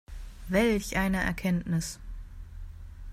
Welch 0.47 0.95
eine 0.97 1.23
Erkenntnis! 1.29 1.99